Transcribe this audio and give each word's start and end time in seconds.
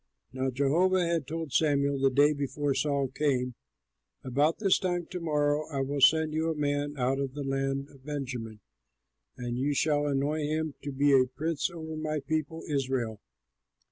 Now 0.33 0.49
Jehovah 0.49 1.05
had 1.05 1.27
told 1.27 1.53
Samuel 1.53 1.99
the 1.99 2.09
day 2.09 2.33
before 2.33 2.73
Saul 2.73 3.09
came, 3.09 3.53
"About 4.23 4.57
this 4.57 4.79
time 4.79 5.05
to 5.11 5.19
morrow 5.19 5.67
I 5.71 5.81
will 5.81 6.01
send 6.01 6.33
you 6.33 6.49
a 6.49 6.55
man 6.55 6.95
out 6.97 7.19
of 7.19 7.35
the 7.35 7.43
land 7.43 7.87
of 7.91 8.03
Benjamin, 8.03 8.61
and 9.37 9.59
you 9.59 9.75
shall 9.75 10.07
anoint 10.07 10.47
him 10.49 10.73
to 10.81 10.91
be 10.91 11.13
a 11.13 11.27
prince 11.27 11.69
over 11.69 11.95
my 11.95 12.19
people 12.19 12.63
Israel. 12.67 13.21